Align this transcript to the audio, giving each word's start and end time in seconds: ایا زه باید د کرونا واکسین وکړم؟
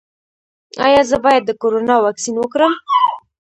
ایا 0.85 1.01
زه 1.09 1.17
باید 1.25 1.43
د 1.45 1.51
کرونا 1.61 1.95
واکسین 2.01 2.35
وکړم؟ 2.39 2.73